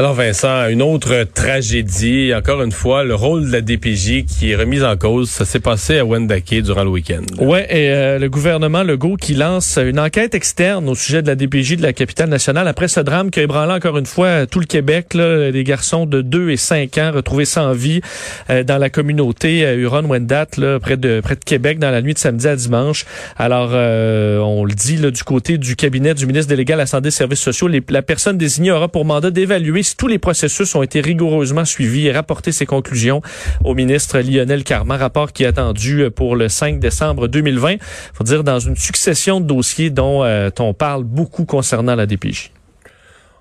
Alors 0.00 0.14
Vincent, 0.14 0.66
une 0.68 0.80
autre 0.80 1.24
tragédie, 1.34 2.32
encore 2.34 2.62
une 2.62 2.72
fois, 2.72 3.04
le 3.04 3.14
rôle 3.14 3.48
de 3.48 3.52
la 3.52 3.60
DPJ 3.60 4.24
qui 4.24 4.50
est 4.50 4.56
remis 4.56 4.82
en 4.82 4.96
cause, 4.96 5.28
ça 5.28 5.44
s'est 5.44 5.60
passé 5.60 5.98
à 5.98 6.06
Wendake 6.06 6.62
durant 6.62 6.84
le 6.84 6.88
week-end. 6.88 7.20
Ouais, 7.38 7.66
et 7.68 7.90
euh, 7.90 8.18
le 8.18 8.30
gouvernement 8.30 8.82
Legault 8.82 9.16
qui 9.16 9.34
lance 9.34 9.76
une 9.76 10.00
enquête 10.00 10.34
externe 10.34 10.88
au 10.88 10.94
sujet 10.94 11.20
de 11.20 11.26
la 11.26 11.34
DPJ 11.34 11.76
de 11.76 11.82
la 11.82 11.92
capitale 11.92 12.30
nationale 12.30 12.66
après 12.66 12.88
ce 12.88 13.00
drame 13.00 13.30
qui 13.30 13.40
a 13.40 13.42
ébranlé 13.42 13.74
encore 13.74 13.98
une 13.98 14.06
fois 14.06 14.46
tout 14.46 14.58
le 14.60 14.64
Québec, 14.64 15.12
là, 15.12 15.50
garçons 15.52 16.06
de 16.06 16.22
2 16.22 16.48
et 16.48 16.56
5 16.56 16.96
ans 16.96 17.10
retrouvés 17.12 17.44
sans 17.44 17.74
vie 17.74 18.00
euh, 18.48 18.64
dans 18.64 18.78
la 18.78 18.88
communauté 18.88 19.66
euh, 19.66 19.76
Huron-Wendat, 19.76 20.46
près 20.80 20.96
de 20.96 21.20
près 21.20 21.36
de 21.36 21.44
Québec, 21.44 21.78
dans 21.78 21.90
la 21.90 22.00
nuit 22.00 22.14
de 22.14 22.18
samedi 22.18 22.48
à 22.48 22.56
dimanche. 22.56 23.04
Alors, 23.36 23.72
on 23.72 24.64
le 24.64 24.72
dit 24.72 24.96
là, 24.96 25.10
du 25.10 25.24
côté 25.24 25.58
du 25.58 25.76
cabinet 25.76 26.14
du 26.14 26.24
ministre 26.24 26.48
délégué 26.48 26.72
à 26.72 26.76
la 26.76 26.86
Santé 26.86 27.08
et 27.08 27.10
Services 27.10 27.40
sociaux, 27.40 27.68
la 27.68 28.00
personne 28.00 28.38
désignée 28.38 28.70
aura 28.70 28.88
pour 28.88 29.04
mandat 29.04 29.30
d'évaluer 29.30 29.82
tous 29.96 30.08
les 30.08 30.18
processus 30.18 30.74
ont 30.74 30.82
été 30.82 31.00
rigoureusement 31.00 31.64
suivis 31.64 32.06
et 32.06 32.12
rapporter 32.12 32.52
ses 32.52 32.66
conclusions 32.66 33.22
au 33.64 33.74
ministre 33.74 34.18
Lionel 34.20 34.64
Carman, 34.64 34.98
rapport 34.98 35.32
qui 35.32 35.44
est 35.44 35.46
attendu 35.46 36.10
pour 36.14 36.36
le 36.36 36.48
5 36.48 36.78
décembre 36.78 37.28
2020. 37.28 37.76
faut 38.14 38.24
dire 38.24 38.44
dans 38.44 38.58
une 38.58 38.76
succession 38.76 39.40
de 39.40 39.46
dossiers 39.46 39.90
dont 39.90 40.24
euh, 40.24 40.50
on 40.58 40.74
parle 40.74 41.04
beaucoup 41.04 41.44
concernant 41.44 41.94
la 41.94 42.06
DPJ. 42.06 42.50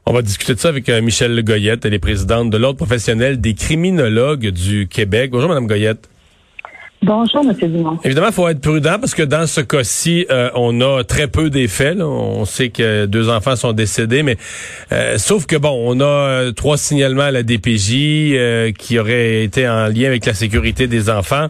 On 0.06 0.14
va 0.14 0.22
discuter 0.22 0.56
de 0.56 0.59
ça 0.59 0.69
avec 0.69 0.89
euh, 0.89 1.02
Michel 1.02 1.44
Goyette, 1.44 1.86
elle 1.86 1.94
est 1.94 2.00
présidente 2.00 2.50
de 2.50 2.58
l'Ordre 2.58 2.78
professionnel 2.78 3.39
des 3.39 3.53
criminologues 3.53 4.47
du 4.47 4.88
Québec. 4.88 5.31
Bonjour, 5.31 5.50
Madame 5.50 5.67
Goyette. 5.67 6.09
Bonjour, 7.02 7.45
M. 7.45 7.53
Dumont. 7.53 7.97
Évidemment, 8.03 8.28
il 8.28 8.33
faut 8.33 8.47
être 8.50 8.59
prudent 8.59 8.97
parce 9.00 9.16
que 9.16 9.23
dans 9.23 9.47
ce 9.47 9.61
cas-ci, 9.61 10.25
euh, 10.30 10.50
on 10.53 10.81
a 10.81 11.06
très 11.06 11.28
peu 11.28 11.50
d'effets. 11.50 11.95
On 12.02 12.44
sait 12.44 12.69
que 12.69 13.06
deux 13.06 13.30
enfants 13.30 13.56
sont 13.56 13.72
décédés, 13.72 14.22
mais 14.22 14.36
euh, 14.91 15.17
sauf 15.17 15.45
que 15.45 15.56
bon, 15.56 15.69
on 15.86 16.02
a 16.02 16.03
euh, 16.03 16.52
trois 16.52 16.78
signalements 16.78 17.23
à 17.23 17.31
la 17.31 17.44
DPJ 17.44 18.73
qui 18.78 19.00
auraient 19.00 19.44
été 19.44 19.67
en 19.67 19.88
lien 19.88 20.08
avec 20.08 20.25
la 20.25 20.33
sécurité 20.33 20.88
des 20.88 21.09
enfants. 21.09 21.47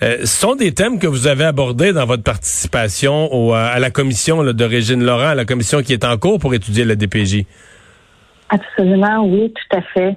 ce 0.00 0.24
sont 0.24 0.54
des 0.54 0.72
thèmes 0.72 1.00
que 1.00 1.08
vous 1.08 1.26
avez 1.26 1.44
abordés 1.44 1.92
dans 1.92 2.06
votre 2.06 2.22
participation 2.22 3.32
au, 3.34 3.54
à 3.54 3.80
la 3.80 3.90
commission 3.90 4.44
de 4.44 4.64
Régine 4.64 5.02
Laurent, 5.02 5.30
à 5.30 5.34
la 5.34 5.44
commission 5.44 5.82
qui 5.82 5.94
est 5.94 6.04
en 6.04 6.16
cours 6.16 6.38
pour 6.38 6.54
étudier 6.54 6.84
la 6.84 6.94
DPJ. 6.94 7.44
Absolument, 8.50 9.24
oui, 9.26 9.52
tout 9.52 9.76
à 9.76 9.82
fait. 9.82 10.16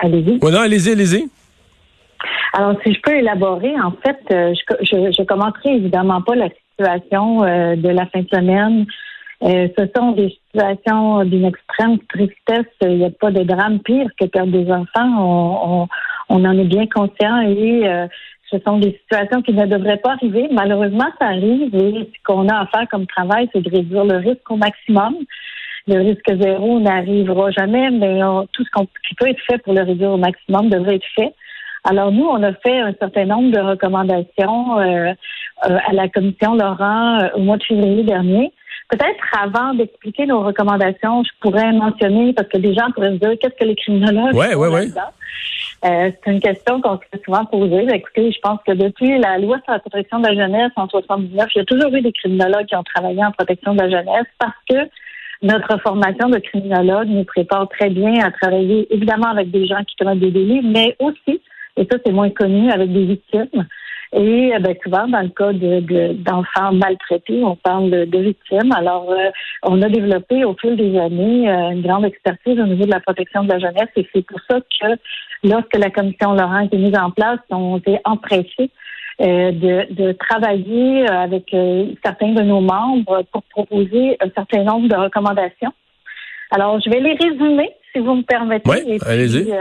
allez-y. 0.00 0.38
non, 0.42 0.58
allez-y, 0.58 0.90
allez-y. 0.90 1.28
Alors, 2.56 2.76
si 2.84 2.94
je 2.94 3.00
peux 3.00 3.16
élaborer, 3.16 3.74
en 3.80 3.90
fait, 3.90 4.20
euh, 4.30 4.54
je, 4.80 5.10
je, 5.10 5.22
commenterai 5.24 5.74
évidemment 5.74 6.22
pas 6.22 6.36
la 6.36 6.48
situation 6.50 7.42
euh, 7.42 7.74
de 7.74 7.88
la 7.88 8.06
fin 8.06 8.20
de 8.20 8.28
semaine. 8.28 8.86
Euh, 9.42 9.66
ce 9.76 9.84
sont 9.96 10.12
des 10.12 10.30
situations 10.30 11.24
d'une 11.24 11.46
extrême 11.46 11.98
tristesse. 12.08 12.72
Il 12.80 12.98
n'y 12.98 13.06
a 13.06 13.10
pas 13.10 13.32
de 13.32 13.42
drame 13.42 13.80
pire 13.80 14.08
que 14.20 14.26
perdre 14.26 14.52
des 14.52 14.70
enfants. 14.70 14.86
On, 15.18 15.88
on, 16.28 16.44
en 16.44 16.58
est 16.58 16.64
bien 16.64 16.86
conscient 16.86 17.40
et 17.40 17.82
ce 18.50 18.56
sont 18.64 18.78
des 18.78 19.00
situations 19.02 19.42
qui 19.42 19.52
ne 19.52 19.66
devraient 19.66 19.98
pas 19.98 20.12
arriver. 20.12 20.46
Malheureusement, 20.52 21.08
ça 21.20 21.26
arrive 21.26 21.74
et 21.74 22.08
ce 22.14 22.22
qu'on 22.24 22.48
a 22.48 22.60
à 22.60 22.66
faire 22.66 22.88
comme 22.88 23.08
travail, 23.08 23.48
c'est 23.52 23.62
de 23.62 23.70
réduire 23.70 24.04
le 24.04 24.18
risque 24.18 24.48
au 24.48 24.56
maximum. 24.56 25.16
Le 25.88 25.98
risque 25.98 26.40
zéro 26.40 26.78
n'arrivera 26.78 27.50
jamais, 27.50 27.90
mais 27.90 28.20
tout 28.52 28.64
ce 28.64 28.84
qui 29.08 29.14
peut 29.16 29.28
être 29.28 29.42
fait 29.50 29.58
pour 29.58 29.74
le 29.74 29.82
réduire 29.82 30.12
au 30.12 30.18
maximum 30.18 30.70
devrait 30.70 30.94
être 30.94 31.12
fait. 31.16 31.34
Alors 31.84 32.10
nous, 32.10 32.24
on 32.24 32.42
a 32.42 32.54
fait 32.54 32.80
un 32.80 32.94
certain 32.98 33.26
nombre 33.26 33.52
de 33.52 33.60
recommandations 33.60 34.78
euh, 34.78 35.12
euh, 35.68 35.78
à 35.86 35.92
la 35.92 36.08
commission 36.08 36.54
Laurent 36.54 37.20
euh, 37.20 37.28
au 37.36 37.40
mois 37.40 37.58
de 37.58 37.62
février 37.62 38.02
dernier. 38.04 38.52
Peut-être 38.88 39.24
avant 39.38 39.74
d'expliquer 39.74 40.26
nos 40.26 40.42
recommandations, 40.42 41.22
je 41.24 41.30
pourrais 41.40 41.72
mentionner, 41.72 42.32
parce 42.32 42.48
que 42.48 42.58
des 42.58 42.74
gens 42.74 42.90
pourraient 42.94 43.12
se 43.12 43.18
dire, 43.18 43.32
qu'est-ce 43.40 43.56
que 43.58 43.64
les 43.64 43.76
criminologues 43.76 44.34
ouais, 44.34 44.54
ouais, 44.54 44.68
ouais. 44.68 44.86
c'est 45.82 46.30
une 46.30 46.40
question 46.40 46.80
qu'on 46.80 46.96
se 46.96 47.02
fait 47.10 47.22
souvent 47.24 47.44
poser. 47.44 47.86
Écoutez, 47.94 48.32
je 48.32 48.40
pense 48.40 48.60
que 48.66 48.72
depuis 48.72 49.18
la 49.18 49.38
loi 49.38 49.58
sur 49.64 49.72
la 49.72 49.78
protection 49.78 50.20
de 50.20 50.28
la 50.28 50.34
jeunesse 50.34 50.72
en 50.76 50.88
79, 50.88 51.48
il 51.54 51.58
y 51.58 51.60
a 51.60 51.64
toujours 51.64 51.94
eu 51.94 52.00
des 52.00 52.12
criminologues 52.12 52.66
qui 52.66 52.76
ont 52.76 52.82
travaillé 52.82 53.24
en 53.24 53.32
protection 53.32 53.74
de 53.74 53.82
la 53.82 53.90
jeunesse 53.90 54.26
parce 54.38 54.56
que 54.68 54.76
notre 55.42 55.78
formation 55.80 56.28
de 56.28 56.38
criminologue 56.38 57.08
nous 57.08 57.24
prépare 57.24 57.68
très 57.68 57.90
bien 57.90 58.24
à 58.24 58.30
travailler 58.30 58.86
évidemment 58.94 59.28
avec 59.28 59.50
des 59.50 59.66
gens 59.66 59.82
qui 59.84 59.96
commettent 59.96 60.20
des 60.20 60.30
délits, 60.30 60.62
mais 60.62 60.96
aussi 60.98 61.40
et 61.76 61.86
ça, 61.90 61.98
c'est 62.04 62.12
moins 62.12 62.30
connu 62.30 62.70
avec 62.70 62.92
des 62.92 63.04
victimes. 63.04 63.66
Et 64.16 64.52
eh 64.54 64.58
ben, 64.60 64.76
souvent, 64.80 65.08
dans 65.08 65.22
le 65.22 65.28
cas 65.30 65.52
de, 65.52 66.12
d'enfants 66.12 66.72
maltraités, 66.72 67.42
on 67.42 67.56
parle 67.56 67.90
de, 67.90 68.18
victimes. 68.18 68.70
Alors, 68.72 69.10
euh, 69.10 69.30
on 69.64 69.82
a 69.82 69.88
développé 69.88 70.44
au 70.44 70.54
fil 70.54 70.76
des 70.76 70.96
années 70.96 71.50
euh, 71.50 71.70
une 71.70 71.82
grande 71.82 72.04
expertise 72.04 72.60
au 72.60 72.66
niveau 72.66 72.84
de 72.84 72.92
la 72.92 73.00
protection 73.00 73.42
de 73.42 73.48
la 73.48 73.58
jeunesse. 73.58 73.88
Et 73.96 74.08
c'est 74.14 74.24
pour 74.24 74.38
ça 74.48 74.60
que 74.60 74.86
lorsque 75.42 75.76
la 75.76 75.90
commission 75.90 76.32
Laurent 76.32 76.58
a 76.58 76.64
été 76.64 76.76
mise 76.76 76.96
en 76.96 77.10
place, 77.10 77.40
on 77.50 77.80
s'est 77.80 78.00
empressé 78.04 78.70
euh, 79.20 79.50
de, 79.50 79.92
de, 79.92 80.12
travailler 80.12 81.08
avec 81.08 81.50
certains 82.04 82.34
de 82.34 82.42
nos 82.42 82.60
membres 82.60 83.24
pour 83.32 83.42
proposer 83.44 84.16
un 84.20 84.30
certain 84.30 84.62
nombre 84.62 84.88
de 84.88 84.96
recommandations. 84.96 85.72
Alors, 86.52 86.80
je 86.80 86.88
vais 86.88 87.00
les 87.00 87.14
résumer, 87.14 87.70
si 87.94 88.00
vous 88.00 88.14
me 88.14 88.22
permettez. 88.22 88.68
Oui, 88.68 88.98
allez-y 89.06 89.52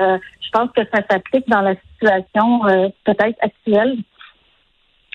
je 0.53 0.59
pense 0.59 0.71
que 0.71 0.83
ça 0.93 1.01
s'applique 1.09 1.49
dans 1.49 1.61
la 1.61 1.75
situation 1.75 2.65
euh, 2.67 2.89
peut-être 3.05 3.37
actuelle. 3.41 3.97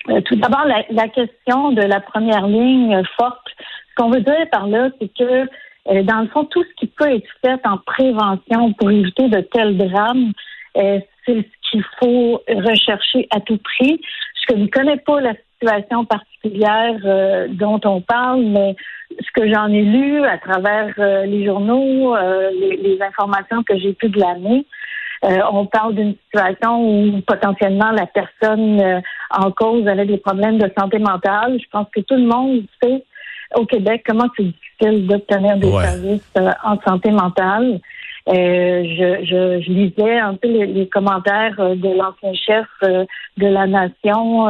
Euh, 0.09 0.21
tout 0.23 0.37
d'abord, 0.37 0.65
la, 0.67 1.09
question 1.09 1.71
de 1.73 1.83
la 1.83 2.01
première 2.01 2.47
ligne 2.47 3.03
forte. 3.17 3.47
Ce 3.91 3.95
qu'on 3.97 4.11
veut 4.11 4.21
dire 4.21 4.49
par 4.51 4.67
là, 4.67 4.89
c'est 5.01 5.11
que 5.17 5.43
euh, 5.89 6.03
dans 6.03 6.21
le 6.23 6.29
fond, 6.29 6.45
tout 6.45 6.65
ce 6.65 6.75
qui 6.77 6.87
peut 6.87 7.11
être 7.11 7.29
fait 7.45 7.61
en 7.65 7.79
prévention 7.79 8.73
pour 8.75 8.91
éviter 8.91 9.29
de 9.29 9.41
tels 9.41 9.77
drames, 9.77 10.33
c'est 10.75 11.07
ce 11.27 11.71
qu'il 11.71 11.85
faut 12.01 12.43
rechercher 12.49 13.27
à 13.31 13.41
tout 13.41 13.59
prix. 13.59 14.01
Je 14.49 14.57
ne 14.57 14.67
connais 14.69 14.97
pas 14.99 15.21
la 15.21 15.35
situation 15.61 16.05
particulière 16.05 17.49
dont 17.51 17.81
on 17.85 18.01
parle, 18.01 18.43
mais 18.43 18.77
ce 19.11 19.27
que 19.35 19.53
j'en 19.53 19.69
ai 19.69 19.83
lu 19.83 20.25
à 20.25 20.39
travers 20.39 20.93
les 21.27 21.45
journaux, 21.45 22.17
les, 22.17 22.77
les, 22.77 22.99
informations 23.03 23.63
que 23.65 23.77
j'ai 23.77 23.93
pu 23.93 24.09
glaner, 24.09 24.65
euh, 25.25 25.39
on 25.51 25.67
parle 25.67 25.95
d'une 25.95 26.15
situation 26.25 26.81
où 26.81 27.21
potentiellement 27.23 27.91
la 27.91 28.07
personne 28.07 28.81
euh, 28.81 29.01
en 29.31 29.51
cause 29.51 29.87
avait 29.89 30.07
des 30.07 30.19
problèmes 30.19 30.59
de 30.59 30.71
santé 30.79 30.99
mentale. 30.99 31.59
Je 31.61 31.67
pense 31.73 31.89
que 31.93 32.01
tout 32.01 32.15
le 32.15 32.27
monde 32.27 32.63
sait 32.81 33.05
au 33.57 33.67
Québec 33.67 34.05
comment 34.07 34.29
c'est 34.37 34.45
difficile 34.45 35.07
d'obtenir 35.09 35.57
des 35.57 35.73
services 35.73 36.33
euh, 36.37 36.51
en 36.63 36.79
santé 36.87 37.11
mentale. 37.11 37.81
Je, 38.31 39.25
je, 39.25 39.63
je, 39.63 39.71
lisais 39.71 40.19
un 40.19 40.35
peu 40.35 40.49
les, 40.49 40.89
commentaires 40.89 41.57
de 41.57 41.97
l'ancien 41.97 42.35
chef 42.35 42.67
de 42.83 43.47
la 43.47 43.67
nation 43.67 44.49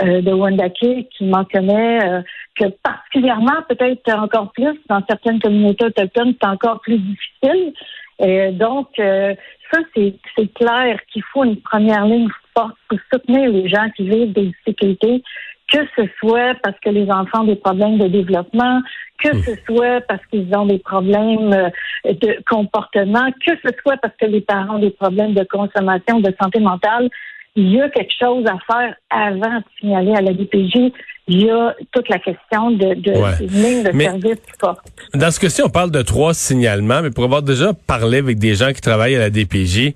de 0.00 0.32
Wendake 0.32 1.08
qui 1.10 1.24
mentionnait 1.24 2.22
que 2.56 2.66
particulièrement, 2.82 3.62
peut-être 3.68 4.08
encore 4.16 4.52
plus, 4.52 4.78
dans 4.88 5.02
certaines 5.08 5.40
communautés 5.40 5.86
autochtones, 5.86 6.34
c'est 6.40 6.48
encore 6.48 6.80
plus 6.82 6.98
difficile. 6.98 7.72
Et 8.20 8.52
donc, 8.52 8.88
ça, 8.96 9.80
c'est 9.94 10.54
clair 10.54 10.98
qu'il 11.12 11.22
faut 11.32 11.44
une 11.44 11.60
première 11.60 12.04
ligne 12.04 12.28
forte 12.56 12.76
pour 12.88 12.98
soutenir 13.12 13.50
les 13.50 13.68
gens 13.68 13.88
qui 13.96 14.08
vivent 14.08 14.32
des 14.32 14.46
difficultés, 14.46 15.22
que 15.72 15.78
ce 15.96 16.02
soit 16.18 16.54
parce 16.62 16.76
que 16.84 16.90
les 16.90 17.10
enfants 17.10 17.42
ont 17.42 17.46
des 17.46 17.56
problèmes 17.56 17.98
de 17.98 18.08
développement, 18.08 18.80
que 19.22 19.28
ce 19.42 19.52
soit 19.66 20.00
parce 20.08 20.24
qu'ils 20.30 20.48
ont 20.56 20.66
des 20.66 20.78
problèmes 20.78 21.52
euh, 21.52 22.12
de 22.12 22.38
comportement, 22.48 23.30
que 23.46 23.52
ce 23.64 23.70
soit 23.82 23.96
parce 23.98 24.14
que 24.20 24.26
les 24.26 24.40
parents 24.40 24.76
ont 24.76 24.80
des 24.80 24.90
problèmes 24.90 25.34
de 25.34 25.44
consommation, 25.44 26.20
de 26.20 26.34
santé 26.42 26.60
mentale. 26.60 27.08
Il 27.56 27.70
y 27.72 27.80
a 27.80 27.88
quelque 27.90 28.12
chose 28.18 28.44
à 28.46 28.56
faire 28.72 28.94
avant 29.10 29.58
de 29.58 29.64
signaler 29.80 30.14
à 30.14 30.20
la 30.22 30.32
DPJ. 30.32 30.74
Il 30.76 30.92
il 31.32 31.44
y 31.44 31.50
a 31.50 31.76
toute 31.92 32.08
la 32.08 32.18
question 32.18 32.72
de, 32.72 32.94
de 32.94 33.10
Ouais. 33.12 33.46
ligne 33.46 33.84
de 33.84 33.90
Mais- 33.92 34.04
service 34.06 34.38
forte. 34.60 34.80
Dans 35.14 35.30
ce 35.30 35.38
cas-ci, 35.38 35.62
on 35.62 35.68
parle 35.68 35.92
de 35.92 36.02
trois 36.02 36.34
signalements, 36.34 37.02
mais 37.02 37.10
pour 37.10 37.22
avoir 37.24 37.42
déjà 37.42 37.72
parlé 37.86 38.18
avec 38.18 38.38
des 38.40 38.54
gens 38.54 38.72
qui 38.72 38.80
travaillent 38.80 39.14
à 39.14 39.20
la 39.20 39.30
DPJ, 39.30 39.94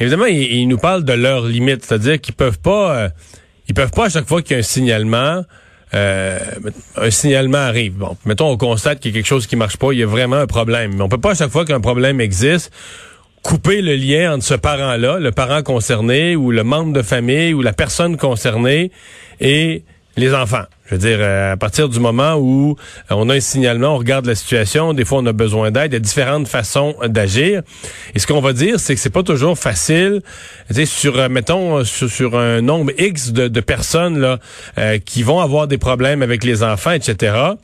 évidemment, 0.00 0.24
ils, 0.26 0.52
ils 0.62 0.66
nous 0.66 0.78
parlent 0.78 1.04
de 1.04 1.12
leurs 1.12 1.46
limites, 1.46 1.84
c'est-à-dire 1.84 2.20
qu'ils 2.20 2.34
peuvent 2.34 2.58
pas, 2.60 2.96
euh, 2.96 3.08
ils 3.68 3.74
peuvent 3.74 3.90
pas 3.90 4.06
à 4.06 4.08
chaque 4.08 4.28
fois 4.28 4.42
qu'il 4.42 4.52
y 4.52 4.56
a 4.56 4.58
un 4.60 4.62
signalement, 4.62 5.44
euh, 5.94 6.38
un 6.96 7.10
signalement 7.10 7.58
arrive. 7.58 7.94
Bon, 7.94 8.16
mettons, 8.24 8.50
on 8.50 8.56
constate 8.56 9.00
qu'il 9.00 9.12
y 9.12 9.14
a 9.14 9.18
quelque 9.18 9.26
chose 9.26 9.46
qui 9.46 9.56
marche 9.56 9.76
pas, 9.76 9.92
il 9.92 9.98
y 9.98 10.02
a 10.02 10.06
vraiment 10.06 10.36
un 10.36 10.46
problème, 10.46 10.94
mais 10.96 11.02
on 11.02 11.08
peut 11.08 11.18
pas 11.18 11.32
à 11.32 11.34
chaque 11.34 11.50
fois 11.50 11.64
qu'un 11.64 11.80
problème 11.80 12.20
existe 12.20 12.72
couper 13.44 13.82
le 13.82 13.94
lien 13.94 14.34
entre 14.34 14.44
ce 14.44 14.54
parent-là, 14.54 15.18
le 15.18 15.30
parent 15.30 15.62
concerné 15.62 16.34
ou 16.34 16.50
le 16.50 16.64
membre 16.64 16.94
de 16.94 17.02
famille 17.02 17.52
ou 17.52 17.60
la 17.60 17.74
personne 17.74 18.16
concernée 18.16 18.90
et 19.38 19.84
les 20.16 20.34
enfants. 20.34 20.64
Je 20.86 20.94
veux 20.94 21.00
dire, 21.00 21.18
euh, 21.20 21.52
à 21.52 21.56
partir 21.56 21.88
du 21.88 21.98
moment 21.98 22.34
où 22.34 22.76
euh, 23.10 23.14
on 23.14 23.28
a 23.30 23.34
un 23.34 23.40
signalement, 23.40 23.94
on 23.94 23.98
regarde 23.98 24.26
la 24.26 24.34
situation, 24.34 24.92
des 24.92 25.04
fois 25.04 25.18
on 25.18 25.26
a 25.26 25.32
besoin 25.32 25.70
d'aide, 25.70 25.92
il 25.92 25.94
y 25.94 25.96
a 25.96 26.00
différentes 26.00 26.46
façons 26.46 26.94
d'agir. 27.06 27.62
Et 28.14 28.18
ce 28.18 28.26
qu'on 28.26 28.40
va 28.40 28.52
dire, 28.52 28.78
c'est 28.78 28.94
que 28.94 29.00
c'est 29.00 29.10
pas 29.10 29.22
toujours 29.22 29.58
facile, 29.58 30.20
tu 30.68 30.74
sais, 30.74 30.86
sur, 30.86 31.18
euh, 31.18 31.28
mettons, 31.28 31.84
sur, 31.84 32.10
sur 32.10 32.38
un 32.38 32.60
nombre 32.60 32.92
X 32.98 33.32
de, 33.32 33.48
de 33.48 33.60
personnes 33.60 34.18
là 34.18 34.38
euh, 34.78 34.98
qui 34.98 35.22
vont 35.22 35.40
avoir 35.40 35.68
des 35.68 35.78
problèmes 35.78 36.22
avec 36.22 36.44
les 36.44 36.62
enfants, 36.62 36.92
etc 36.92 37.54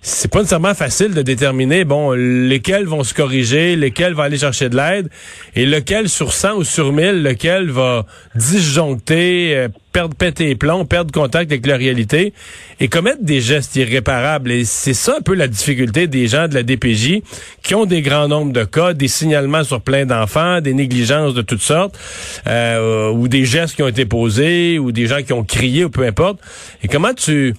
c'est 0.00 0.30
pas 0.30 0.38
nécessairement 0.38 0.74
facile 0.74 1.12
de 1.12 1.22
déterminer 1.22 1.84
bon 1.84 2.12
lesquels 2.12 2.86
vont 2.86 3.02
se 3.02 3.14
corriger, 3.14 3.76
lesquels 3.76 4.14
vont 4.14 4.22
aller 4.22 4.38
chercher 4.38 4.68
de 4.68 4.76
l'aide 4.76 5.08
et 5.56 5.66
lequel 5.66 6.08
sur 6.08 6.32
100 6.32 6.54
ou 6.56 6.64
sur 6.64 6.92
1000 6.92 7.22
lequel 7.22 7.70
va 7.70 8.06
disjoncter, 8.34 9.56
euh, 9.56 9.68
perdre 9.92 10.14
péter 10.14 10.46
les 10.46 10.54
plombs, 10.54 10.84
perdre 10.84 11.12
contact 11.12 11.50
avec 11.50 11.66
la 11.66 11.76
réalité 11.76 12.32
et 12.78 12.88
commettre 12.88 13.22
des 13.22 13.40
gestes 13.40 13.74
irréparables 13.76 14.52
et 14.52 14.64
c'est 14.64 14.94
ça 14.94 15.16
un 15.18 15.22
peu 15.22 15.34
la 15.34 15.48
difficulté 15.48 16.06
des 16.06 16.28
gens 16.28 16.46
de 16.46 16.54
la 16.54 16.62
DPJ 16.62 17.22
qui 17.62 17.74
ont 17.74 17.84
des 17.84 18.02
grands 18.02 18.28
nombres 18.28 18.52
de 18.52 18.64
cas, 18.64 18.94
des 18.94 19.08
signalements 19.08 19.64
sur 19.64 19.80
plein 19.80 20.06
d'enfants, 20.06 20.60
des 20.60 20.74
négligences 20.74 21.34
de 21.34 21.42
toutes 21.42 21.62
sortes 21.62 21.98
euh, 22.46 23.10
ou 23.10 23.26
des 23.26 23.44
gestes 23.44 23.74
qui 23.74 23.82
ont 23.82 23.88
été 23.88 24.06
posés 24.06 24.78
ou 24.78 24.92
des 24.92 25.06
gens 25.06 25.22
qui 25.22 25.32
ont 25.32 25.44
crié 25.44 25.84
ou 25.84 25.90
peu 25.90 26.06
importe. 26.06 26.38
Et 26.82 26.88
comment 26.88 27.14
tu 27.14 27.54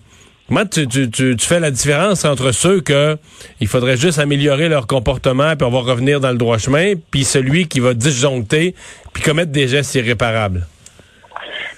Comment 0.50 0.66
tu, 0.66 0.88
tu, 0.88 1.12
tu, 1.12 1.36
fais 1.38 1.60
la 1.60 1.70
différence 1.70 2.26
entre 2.26 2.52
ceux 2.52 2.82
que 2.82 3.18
il 3.62 3.68
faudrait 3.68 3.98
juste 3.98 4.18
améliorer 4.18 4.68
leur 4.68 4.88
comportement 4.88 5.56
puis 5.56 5.64
on 5.64 5.70
va 5.70 5.92
revenir 5.92 6.20
dans 6.20 6.32
le 6.32 6.40
droit 6.40 6.58
chemin, 6.58 6.94
puis 7.12 7.24
celui 7.24 7.68
qui 7.68 7.80
va 7.80 7.94
disjoncter 7.94 8.74
puis 9.14 9.22
commettre 9.22 9.52
des 9.52 9.68
gestes 9.68 9.94
irréparables? 9.94 10.66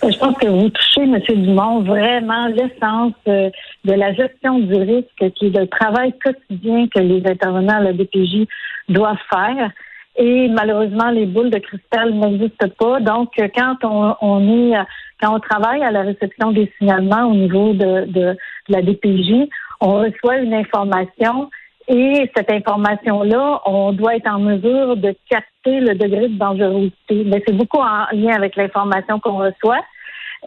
Je 0.01 0.17
pense 0.17 0.37
que 0.37 0.47
vous 0.47 0.69
touchez, 0.69 1.01
M. 1.01 1.19
Dumont, 1.43 1.83
vraiment 1.83 2.47
l'essence 2.47 3.13
euh, 3.27 3.49
de 3.83 3.93
la 3.93 4.13
gestion 4.13 4.59
du 4.59 4.73
risque, 4.73 5.33
qui 5.35 5.47
est 5.47 5.57
le 5.57 5.67
travail 5.67 6.13
quotidien 6.23 6.87
que 6.87 7.01
les 7.01 7.21
intervenants 7.29 7.75
à 7.75 7.81
la 7.81 7.91
DPJ 7.91 8.47
doivent 8.87 9.17
faire. 9.29 9.69
Et 10.15 10.47
malheureusement, 10.47 11.09
les 11.09 11.25
boules 11.25 11.49
de 11.49 11.59
cristal 11.59 12.13
n'existent 12.13 12.69
pas. 12.79 13.01
Donc, 13.01 13.31
euh, 13.37 13.49
quand 13.53 13.75
on, 13.83 14.71
est, 14.71 14.77
euh, 14.77 14.83
quand 15.21 15.35
on 15.35 15.39
travaille 15.41 15.83
à 15.83 15.91
la 15.91 16.03
réception 16.03 16.53
des 16.53 16.71
signalements 16.77 17.25
au 17.25 17.35
niveau 17.35 17.73
de, 17.73 18.05
de 18.05 18.37
la 18.71 18.81
DPJ, 18.81 19.49
on 19.79 19.93
reçoit 19.93 20.37
une 20.37 20.53
information 20.53 21.49
et 21.87 22.29
cette 22.35 22.51
information-là, 22.51 23.61
on 23.65 23.91
doit 23.91 24.15
être 24.15 24.27
en 24.27 24.39
mesure 24.39 24.95
de 24.95 25.15
capter 25.29 25.79
le 25.79 25.95
degré 25.95 26.29
de 26.29 26.37
dangerosité. 26.37 27.23
Mais 27.25 27.43
c'est 27.45 27.55
beaucoup 27.55 27.79
en 27.79 28.05
lien 28.13 28.33
avec 28.35 28.55
l'information 28.55 29.19
qu'on 29.19 29.37
reçoit. 29.37 29.81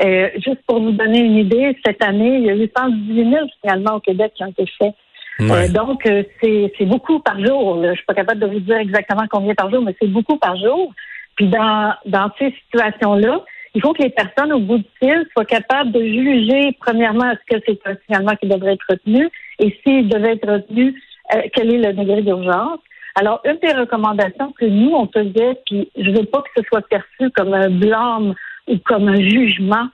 Euh, 0.03 0.29
juste 0.37 0.63
pour 0.67 0.81
vous 0.81 0.93
donner 0.93 1.21
une 1.21 1.37
idée, 1.37 1.77
cette 1.85 2.03
année, 2.03 2.39
il 2.39 2.47
y 2.47 2.51
a 2.51 2.57
eu 2.57 2.71
118 2.77 3.31
000 3.31 3.47
signalements 3.61 3.97
au 3.97 4.01
Québec 4.01 4.33
qui 4.35 4.43
ont 4.45 4.49
été 4.49 4.67
faits. 4.79 4.95
Ouais. 5.41 5.51
Euh, 5.51 5.69
donc, 5.69 6.07
euh, 6.07 6.23
c'est 6.41 6.73
c'est 6.79 6.87
beaucoup 6.87 7.19
par 7.21 7.39
jour. 7.45 7.77
Là. 7.77 7.91
Je 7.91 7.97
suis 7.97 8.07
pas 8.07 8.15
capable 8.15 8.41
de 8.41 8.47
vous 8.47 8.61
dire 8.61 8.77
exactement 8.77 9.25
combien 9.31 9.55
par 9.55 9.71
jour, 9.71 9.83
mais 9.83 9.95
c'est 10.01 10.09
beaucoup 10.09 10.37
par 10.39 10.57
jour. 10.57 10.93
Puis 11.37 11.49
dans, 11.49 11.93
dans 12.07 12.31
ces 12.39 12.53
situations-là, 12.63 13.41
il 13.75 13.81
faut 13.81 13.93
que 13.93 14.03
les 14.03 14.11
personnes 14.11 14.53
au 14.53 14.61
bout 14.61 14.79
du 14.79 14.87
fil 15.03 15.27
soient 15.33 15.45
capables 15.45 15.91
de 15.93 16.01
juger, 16.01 16.77
premièrement, 16.81 17.31
est-ce 17.31 17.57
que 17.57 17.63
c'est 17.67 17.81
un 17.87 17.97
signalement 18.05 18.37
qui 18.37 18.49
devrait 18.49 18.75
être 18.75 18.87
retenu 18.89 19.29
et 19.59 19.77
s'il 19.83 20.09
devait 20.09 20.33
être 20.33 20.49
retenu, 20.49 20.95
euh, 21.35 21.43
quel 21.53 21.75
est 21.75 21.79
le 21.79 21.93
degré 21.93 22.23
d'urgence? 22.23 22.79
Alors, 23.17 23.41
une 23.45 23.59
des 23.59 23.73
recommandations 23.73 24.53
que 24.59 24.65
nous, 24.65 24.93
on 24.93 25.07
faisait, 25.09 25.59
puis 25.67 25.91
je 25.97 26.11
veux 26.11 26.25
pas 26.25 26.43
que 26.43 26.51
ce 26.57 26.63
soit 26.69 26.87
perçu 26.89 27.31
comme 27.37 27.55
un 27.55 27.71
blâme 27.71 28.35
ou 28.69 28.79
comme 28.79 29.09
un 29.09 29.21
jugement 29.21 29.89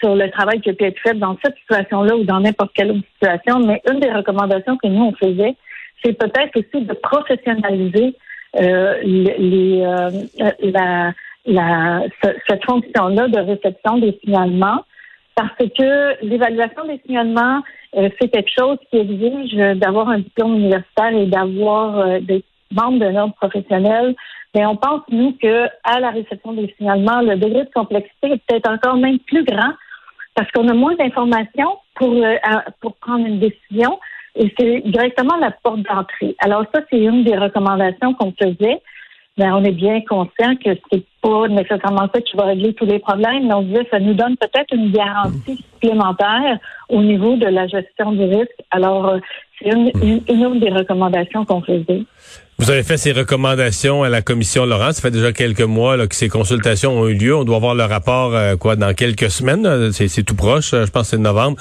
sur 0.00 0.14
le 0.14 0.30
travail 0.30 0.60
qui 0.60 0.70
a 0.70 0.74
pu 0.74 0.84
être 0.84 0.98
fait 1.00 1.14
dans 1.14 1.36
cette 1.44 1.56
situation-là 1.58 2.16
ou 2.16 2.24
dans 2.24 2.40
n'importe 2.40 2.72
quelle 2.74 2.90
autre 2.90 3.06
situation, 3.14 3.60
mais 3.60 3.80
une 3.90 4.00
des 4.00 4.10
recommandations 4.10 4.76
que 4.76 4.88
nous, 4.88 5.04
on 5.04 5.12
faisait, 5.12 5.54
c'est 6.04 6.14
peut-être 6.14 6.56
aussi 6.56 6.84
de 6.84 6.92
professionnaliser 6.94 8.16
euh, 8.60 8.98
les, 9.02 9.82
euh, 9.82 10.10
la, 10.60 11.12
la, 11.46 12.02
ce- 12.22 12.36
cette 12.48 12.64
fonction-là 12.64 13.28
de 13.28 13.38
réception 13.38 13.98
des 13.98 14.18
signalements 14.24 14.84
parce 15.34 15.56
que 15.56 16.24
l'évaluation 16.24 16.84
des 16.84 17.00
signalements, 17.06 17.62
euh, 17.96 18.08
c'est 18.20 18.28
quelque 18.28 18.50
chose 18.56 18.78
qui 18.90 18.98
exige 18.98 19.54
d'avoir 19.78 20.08
un 20.10 20.18
diplôme 20.18 20.56
universitaire 20.56 21.14
et 21.14 21.26
d'avoir 21.26 21.98
euh, 21.98 22.20
des 22.20 22.44
membres 22.70 22.98
d'un 22.98 23.16
ordre 23.16 23.34
professionnel. 23.34 24.14
Mais 24.54 24.66
on 24.66 24.76
pense, 24.76 25.00
nous, 25.10 25.32
que 25.42 25.66
à 25.84 26.00
la 26.00 26.10
réception 26.10 26.52
des 26.52 26.74
signalements, 26.76 27.22
le 27.22 27.36
degré 27.36 27.64
de 27.64 27.70
complexité 27.74 28.32
est 28.32 28.42
peut-être 28.46 28.70
encore 28.70 28.96
même 28.96 29.18
plus 29.20 29.44
grand 29.44 29.72
parce 30.34 30.50
qu'on 30.52 30.68
a 30.68 30.74
moins 30.74 30.94
d'informations 30.96 31.78
pour, 31.94 32.12
euh, 32.12 32.36
pour 32.80 32.94
prendre 32.96 33.26
une 33.26 33.40
décision 33.40 33.98
et 34.36 34.52
c'est 34.58 34.80
directement 34.86 35.36
la 35.36 35.50
porte 35.50 35.80
d'entrée. 35.80 36.34
Alors 36.40 36.64
ça, 36.74 36.80
c'est 36.90 36.98
une 36.98 37.24
des 37.24 37.36
recommandations 37.36 38.14
qu'on 38.14 38.32
faisait. 38.32 38.80
Mais 39.38 39.50
on 39.50 39.64
est 39.64 39.72
bien 39.72 40.00
conscient 40.06 40.54
que 40.62 40.70
c'est 40.92 41.04
pas 41.22 41.48
nécessairement 41.48 42.06
ça 42.14 42.20
qui 42.20 42.36
va 42.36 42.44
régler 42.44 42.74
tous 42.74 42.84
les 42.84 42.98
problèmes, 42.98 43.46
mais 43.48 43.54
on 43.54 43.62
disait 43.62 43.84
que 43.84 43.90
ça 43.90 43.98
nous 44.00 44.12
donne 44.14 44.36
peut-être 44.36 44.74
une 44.74 44.92
garantie 44.92 45.56
supplémentaire 45.72 46.58
au 46.90 47.00
niveau 47.02 47.36
de 47.36 47.46
la 47.46 47.66
gestion 47.66 48.12
du 48.12 48.24
risque. 48.24 48.50
Alors, 48.70 49.06
euh, 49.08 49.18
c'est 49.58 49.70
une, 49.70 49.90
une, 50.02 50.20
une 50.28 50.46
autre 50.46 50.60
des 50.60 50.70
recommandations 50.70 51.44
qu'on 51.46 51.62
faisait. 51.62 52.02
Vous 52.58 52.70
avez 52.70 52.82
fait 52.82 52.96
ces 52.98 53.12
recommandations 53.12 54.02
à 54.02 54.08
la 54.10 54.20
commission 54.22 54.66
Laurent. 54.66 54.92
Ça 54.92 55.00
fait 55.00 55.10
déjà 55.10 55.32
quelques 55.32 55.62
mois 55.62 55.96
là, 55.96 56.06
que 56.06 56.14
ces 56.14 56.28
consultations 56.28 56.92
ont 56.92 57.08
eu 57.08 57.14
lieu. 57.14 57.34
On 57.34 57.44
doit 57.44 57.56
avoir 57.56 57.74
le 57.74 57.84
rapport 57.84 58.34
euh, 58.34 58.56
quoi 58.56 58.76
dans 58.76 58.92
quelques 58.94 59.30
semaines. 59.30 59.90
C'est, 59.92 60.22
tout 60.24 60.36
proche. 60.36 60.74
euh, 60.74 60.84
Je 60.86 60.90
pense 60.90 61.04
que 61.10 61.16
c'est 61.16 61.18
novembre. 61.22 61.56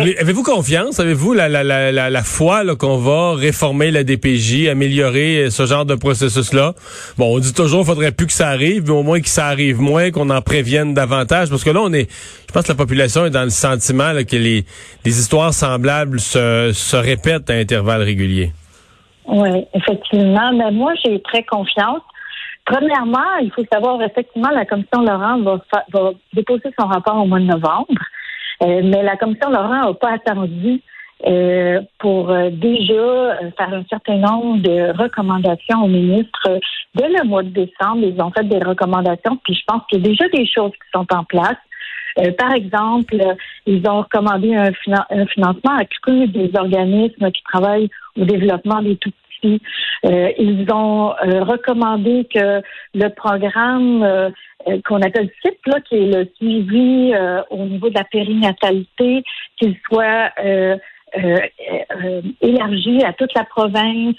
Avez- 0.00 0.18
Avez-vous 0.18 0.42
confiance? 0.42 1.00
Avez-vous 1.00 1.32
la, 1.32 1.48
la, 1.48 1.62
la, 1.64 1.92
la, 1.92 2.10
la 2.10 2.22
foi 2.22 2.62
qu'on 2.76 2.96
va 2.98 3.34
réformer 3.34 3.90
la 3.90 4.04
DPJ, 4.04 4.68
améliorer 4.68 5.44
euh, 5.44 5.50
ce 5.50 5.66
genre 5.66 5.84
de 5.84 5.94
processus-là? 5.94 6.74
Bon, 7.18 7.36
on 7.36 7.38
dit 7.38 7.52
toujours 7.54 7.80
qu'il 7.80 7.88
faudrait 7.88 8.12
plus 8.12 8.26
que 8.26 8.32
ça 8.32 8.48
arrive, 8.48 8.84
mais 8.84 8.90
au 8.94 9.02
moins 9.02 9.20
que 9.20 9.28
ça 9.28 9.46
arrive 9.46 9.80
moins, 9.80 10.10
qu'on 10.10 10.30
en 10.30 10.40
prévienne 10.42 10.94
davantage. 10.94 11.50
Parce 11.50 11.64
que 11.64 11.70
là, 11.70 11.80
on 11.82 11.92
est. 11.92 12.10
Je 12.48 12.52
pense 12.52 12.64
que 12.64 12.68
la 12.72 12.74
population 12.76 13.24
est 13.26 13.30
dans 13.30 13.44
le 13.44 13.50
sentiment 13.50 14.12
là, 14.12 14.24
que 14.24 14.36
les, 14.36 14.64
les 15.04 15.18
histoires 15.18 15.54
semblables 15.54 16.20
se, 16.20 16.70
se 16.72 16.96
répètent 16.96 17.48
à 17.50 17.54
intervalles 17.54 18.02
réguliers. 18.02 18.52
Oui, 19.26 19.64
effectivement. 19.74 20.52
Mais 20.52 20.70
moi, 20.70 20.92
j'ai 21.04 21.20
très 21.22 21.42
confiance. 21.44 22.00
Premièrement, 22.64 23.38
il 23.42 23.50
faut 23.54 23.64
savoir, 23.72 24.00
effectivement, 24.02 24.50
la 24.50 24.64
commission 24.64 25.02
Laurent 25.02 25.40
va, 25.42 25.60
va 25.92 26.10
déposer 26.32 26.68
son 26.78 26.86
rapport 26.86 27.16
au 27.16 27.26
mois 27.26 27.40
de 27.40 27.44
novembre. 27.46 27.86
Euh, 28.62 28.80
mais 28.84 29.02
la 29.02 29.16
commission 29.16 29.50
Laurent 29.50 29.86
n'a 29.86 29.94
pas 29.94 30.12
attendu 30.12 30.80
euh, 31.26 31.80
pour 31.98 32.30
euh, 32.30 32.50
déjà 32.50 32.92
euh, 32.94 33.50
faire 33.56 33.72
un 33.72 33.84
certain 33.88 34.16
nombre 34.16 34.58
de 34.62 34.96
recommandations 34.96 35.84
au 35.84 35.88
ministre. 35.88 36.60
Dès 36.94 37.08
le 37.08 37.24
mois 37.24 37.42
de 37.42 37.48
décembre, 37.48 38.02
ils 38.02 38.20
ont 38.20 38.30
fait 38.30 38.44
des 38.44 38.58
recommandations, 38.58 39.36
puis 39.44 39.54
je 39.54 39.62
pense 39.66 39.82
qu'il 39.88 40.00
y 40.00 40.04
a 40.04 40.08
déjà 40.08 40.28
des 40.28 40.46
choses 40.46 40.72
qui 40.72 40.90
sont 40.92 41.06
en 41.12 41.24
place. 41.24 41.56
Euh, 42.18 42.30
par 42.32 42.52
exemple, 42.52 43.16
ils 43.66 43.88
ont 43.88 44.00
recommandé 44.00 44.54
un, 44.54 44.70
finan- 44.72 45.06
un 45.10 45.26
financement 45.26 45.76
accru 45.78 46.28
des 46.28 46.50
organismes 46.54 47.30
qui 47.30 47.42
travaillent 47.44 47.88
au 48.20 48.24
développement 48.24 48.82
des 48.82 48.96
Euh, 49.44 50.32
ils 50.38 50.66
ont 50.72 51.10
euh, 51.10 51.44
recommandé 51.44 52.26
que 52.32 52.62
le 52.94 53.08
programme 53.08 54.02
euh, 54.02 54.30
euh, 54.68 54.80
qu'on 54.86 55.02
appelle 55.02 55.30
CIP, 55.42 55.58
là, 55.66 55.80
qui 55.80 55.96
est 55.96 56.06
le 56.06 56.28
suivi 56.36 57.12
euh, 57.14 57.42
au 57.50 57.64
niveau 57.64 57.88
de 57.88 57.94
la 57.94 58.04
périnatalité, 58.04 59.22
qu'il 59.58 59.76
soit 59.88 60.30
euh, 60.44 60.76
élargi 62.40 63.04
à 63.04 63.12
toute 63.12 63.34
la 63.34 63.44
province, 63.44 64.16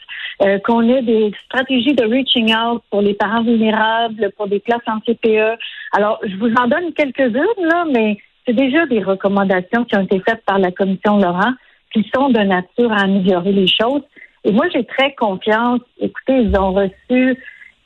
qu'on 0.63 0.87
ait 0.87 1.01
des 1.01 1.31
stratégies 1.45 1.95
de 1.95 2.03
reaching 2.03 2.53
out 2.55 2.83
pour 2.91 3.01
les 3.01 3.15
parents 3.15 3.41
vulnérables, 3.41 4.31
pour 4.37 4.47
des 4.47 4.59
places 4.59 4.85
en 4.85 4.99
CPE. 4.99 5.57
Alors, 5.93 6.19
je 6.23 6.35
vous 6.35 6.53
en 6.53 6.67
donne 6.67 6.93
quelques-unes, 6.93 7.65
là, 7.65 7.85
mais 7.91 8.19
c'est 8.45 8.53
déjà 8.53 8.85
des 8.85 9.01
recommandations 9.01 9.85
qui 9.85 9.95
ont 9.97 10.03
été 10.03 10.19
faites 10.19 10.43
par 10.45 10.59
la 10.59 10.71
commission 10.71 11.17
Laurent 11.17 11.53
qui 11.93 12.09
sont 12.13 12.29
de 12.29 12.39
nature 12.39 12.91
à 12.91 13.03
améliorer 13.03 13.51
les 13.51 13.67
choses. 13.67 14.01
Et 14.43 14.51
moi, 14.51 14.65
j'ai 14.73 14.85
très 14.85 15.13
confiance. 15.15 15.81
Écoutez, 15.99 16.41
ils 16.41 16.57
ont 16.57 16.73
reçu 16.73 17.37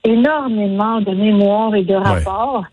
énormément 0.04 1.02
de 1.02 1.12
mémoires 1.12 1.76
et 1.76 1.84
de 1.84 1.94
rapports. 1.94 2.66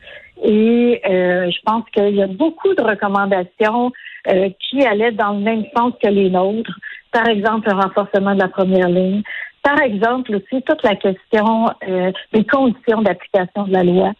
Et 0.42 1.00
euh, 1.08 1.50
je 1.50 1.58
pense 1.64 1.84
qu'il 1.90 2.14
y 2.14 2.22
a 2.22 2.26
beaucoup 2.26 2.74
de 2.74 2.82
recommandations 2.82 3.92
euh, 4.28 4.48
qui 4.58 4.84
allaient 4.84 5.12
dans 5.12 5.32
le 5.32 5.40
même 5.40 5.64
sens 5.76 5.92
que 6.02 6.08
les 6.08 6.30
nôtres. 6.30 6.78
Par 7.12 7.28
exemple, 7.28 7.68
le 7.68 7.76
renforcement 7.76 8.34
de 8.34 8.40
la 8.40 8.48
première 8.48 8.88
ligne. 8.88 9.22
Par 9.62 9.80
exemple, 9.80 10.34
aussi 10.34 10.62
toute 10.62 10.82
la 10.82 10.96
question 10.96 11.70
euh, 11.88 12.12
des 12.32 12.44
conditions 12.44 13.02
d'application 13.02 13.64
de 13.64 13.72
la 13.72 13.84
loi. 13.84 14.12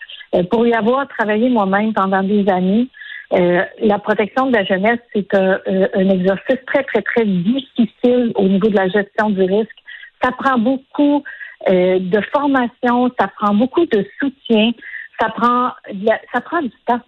pour 0.51 0.67
y 0.67 0.73
avoir 0.73 1.07
travaillé 1.09 1.49
moi-même 1.49 1.93
pendant 1.93 2.23
des 2.23 2.49
années, 2.49 2.89
la 3.35 3.99
protection 3.99 4.47
de 4.47 4.57
la 4.57 4.65
jeunesse, 4.65 5.01
c'est 5.13 5.35
un, 5.35 5.59
un, 5.67 6.09
exercice 6.09 6.59
très, 6.67 6.85
très, 6.85 7.03
très 7.03 7.25
difficile 7.25 8.33
au 8.37 8.45
niveau 8.45 8.69
de 8.69 8.77
la 8.77 8.89
gestion 8.89 9.31
du 9.31 9.43
risque. 9.43 9.77
Ça 10.23 10.31
prend 10.33 10.59
beaucoup 10.59 11.25
de 11.69 12.21
formation, 12.33 13.11
ça 13.19 13.29
prend 13.29 13.55
beaucoup 13.55 13.87
de 13.87 14.07
soutien 14.21 14.73
ça 15.21 15.29
prend, 15.31 15.71
ça 16.33 16.41
prend 16.41 16.63
du 16.63 16.73
temps. 16.87 17.01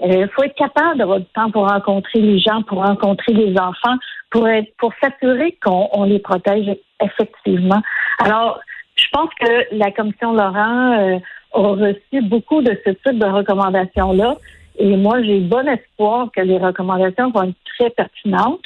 Il 0.00 0.12
euh, 0.12 0.26
faut 0.34 0.42
être 0.42 0.56
capable 0.56 0.98
d'avoir 0.98 1.20
du 1.20 1.26
temps 1.34 1.50
pour 1.50 1.68
rencontrer 1.68 2.20
les 2.20 2.38
gens, 2.40 2.62
pour 2.62 2.84
rencontrer 2.84 3.32
les 3.32 3.58
enfants, 3.58 3.96
pour 4.30 4.48
être, 4.48 4.74
pour 4.76 4.92
s'assurer 5.00 5.56
qu'on 5.64 6.04
les 6.04 6.18
protège 6.18 6.76
effectivement. 7.00 7.80
Alors, 8.18 8.60
je 8.96 9.06
pense 9.12 9.30
que 9.40 9.76
la 9.76 9.90
commission 9.92 10.32
Laurent 10.32 10.92
euh, 10.98 11.18
a 11.54 11.58
reçu 11.58 12.22
beaucoup 12.22 12.60
de 12.60 12.78
ce 12.84 12.90
type 12.90 13.18
de 13.18 13.26
recommandations-là. 13.26 14.36
Et 14.78 14.96
moi, 14.96 15.22
j'ai 15.22 15.40
bon 15.40 15.66
espoir 15.68 16.28
que 16.34 16.40
les 16.40 16.58
recommandations 16.58 17.30
vont 17.30 17.44
être 17.44 17.56
très 17.78 17.90
pertinentes. 17.90 18.64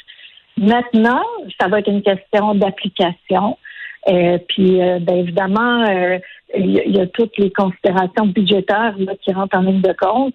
Maintenant, 0.57 1.23
ça 1.61 1.69
va 1.69 1.81
être 1.81 1.89
une 1.89 2.03
question 2.03 2.55
d'application. 2.55 3.59
Euh, 4.09 4.39
puis, 4.49 4.81
euh, 4.83 4.99
ben, 5.01 5.19
évidemment, 5.19 5.85
euh, 5.89 6.19
il 6.57 6.97
y, 6.97 7.01
a 7.01 7.07
toutes 7.07 7.37
les 7.37 7.51
considérations 7.51 8.27
budgétaires 8.27 8.95
là, 8.99 9.13
qui 9.23 9.33
rentrent 9.33 9.59
en 9.59 9.63
ligne 9.63 9.83
de 9.83 9.93
compte. 9.93 10.35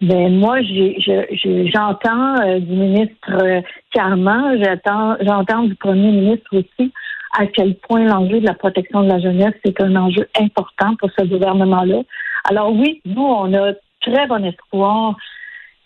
Mais 0.00 0.28
ben, 0.28 0.38
moi, 0.38 0.58
j'entends 0.60 2.58
du 2.58 2.72
ministre 2.72 3.62
Carman, 3.92 4.62
j'entends 5.20 5.62
du 5.62 5.74
premier 5.76 6.10
ministre 6.10 6.58
aussi 6.58 6.92
à 7.38 7.46
quel 7.46 7.74
point 7.76 8.04
l'enjeu 8.04 8.40
de 8.40 8.46
la 8.46 8.54
protection 8.54 9.02
de 9.02 9.08
la 9.08 9.18
jeunesse, 9.18 9.54
c'est 9.64 9.80
un 9.80 9.96
enjeu 9.96 10.28
important 10.40 10.94
pour 10.96 11.10
ce 11.18 11.24
gouvernement-là. 11.24 12.02
Alors 12.44 12.72
oui, 12.72 13.00
nous, 13.04 13.22
on 13.22 13.52
a 13.54 13.72
très 14.04 14.26
bon 14.26 14.44
espoir 14.44 15.16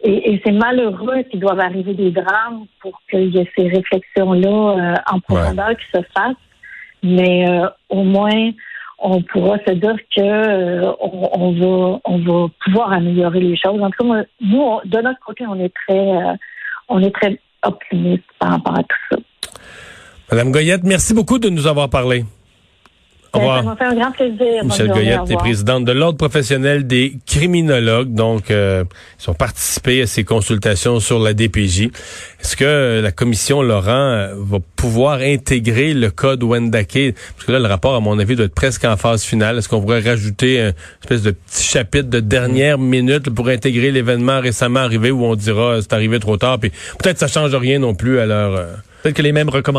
et, 0.00 0.32
et 0.32 0.42
c'est 0.44 0.52
malheureux 0.52 1.22
qu'il 1.30 1.40
doive 1.40 1.60
arriver 1.60 1.94
des 1.94 2.10
drames 2.10 2.66
pour 2.80 3.00
qu'il 3.10 3.34
y 3.34 3.38
ait 3.38 3.50
ces 3.56 3.68
réflexions-là 3.68 5.02
en 5.10 5.20
profondeur 5.20 5.70
qui 5.70 5.86
se 5.92 6.02
fassent 6.14 6.36
mais 7.02 7.48
euh, 7.48 7.68
au 7.88 8.02
moins 8.02 8.50
on 8.98 9.22
pourra 9.22 9.58
se 9.66 9.72
dire 9.72 9.96
que 10.14 10.20
euh, 10.20 10.92
on, 11.00 11.52
va 11.52 12.00
on 12.04 12.18
va 12.18 12.48
pouvoir 12.64 12.92
améliorer 12.92 13.40
les 13.40 13.56
choses. 13.56 13.80
En 13.80 13.90
tout 13.90 14.12
cas, 14.12 14.24
nous, 14.40 14.80
de 14.84 15.00
notre 15.00 15.20
côté, 15.24 15.44
on 15.46 15.58
est 15.60 15.72
très 15.86 15.98
euh, 15.98 16.34
on 16.88 17.00
est 17.00 17.14
très 17.14 17.38
optimiste 17.62 18.24
par 18.38 18.52
rapport 18.52 18.76
à 18.76 18.82
tout 18.82 18.96
ça. 19.10 19.16
Madame 20.30 20.50
Goyette, 20.50 20.82
merci 20.84 21.14
beaucoup 21.14 21.38
de 21.38 21.48
nous 21.48 21.66
avoir 21.66 21.88
parlé. 21.88 22.24
Au 23.32 23.38
revoir. 23.38 23.58
Ça 23.58 23.62
m'a 23.62 23.76
fait 23.76 23.84
un 23.84 23.94
grand 23.94 24.12
plaisir. 24.12 24.64
Michel 24.64 24.88
Goyette 24.88 25.30
est 25.30 25.36
présidente 25.36 25.84
de 25.84 25.92
l'Ordre 25.92 26.16
professionnel 26.16 26.86
des 26.86 27.18
criminologues. 27.26 28.12
Donc, 28.12 28.50
euh, 28.50 28.84
ils 29.20 29.30
ont 29.30 29.34
participé 29.34 30.02
à 30.02 30.06
ces 30.06 30.24
consultations 30.24 30.98
sur 31.00 31.18
la 31.18 31.34
DPJ. 31.34 31.90
Est-ce 32.40 32.56
que 32.56 33.00
la 33.02 33.12
commission 33.12 33.62
Laurent 33.62 33.90
euh, 33.90 34.34
va 34.36 34.58
pouvoir 34.76 35.20
intégrer 35.20 35.92
le 35.92 36.10
code 36.10 36.42
Wendake? 36.42 37.14
Parce 37.36 37.46
que 37.46 37.52
là, 37.52 37.58
le 37.58 37.66
rapport, 37.66 37.94
à 37.94 38.00
mon 38.00 38.18
avis, 38.18 38.36
doit 38.36 38.46
être 38.46 38.54
presque 38.54 38.84
en 38.84 38.96
phase 38.96 39.22
finale. 39.22 39.58
Est-ce 39.58 39.68
qu'on 39.68 39.80
pourrait 39.80 40.00
rajouter 40.00 40.60
une 40.60 40.72
espèce 41.02 41.22
de 41.22 41.32
petit 41.32 41.64
chapitre 41.64 42.08
de 42.08 42.20
dernière 42.20 42.78
minute 42.78 43.30
pour 43.30 43.48
intégrer 43.48 43.90
l'événement 43.90 44.40
récemment 44.40 44.80
arrivé 44.80 45.10
où 45.10 45.24
on 45.24 45.34
dira 45.34 45.80
c'est 45.82 45.92
arrivé 45.92 46.18
trop 46.18 46.36
tard? 46.36 46.58
Puis 46.58 46.70
peut-être 46.98 47.18
ça 47.18 47.28
change 47.28 47.54
rien 47.54 47.78
non 47.78 47.94
plus 47.94 48.18
à 48.18 48.26
leur... 48.26 48.54
Euh, 48.54 48.66
peut-être 49.02 49.16
que 49.16 49.22
les 49.22 49.32
mêmes 49.32 49.48
recommandations 49.48 49.78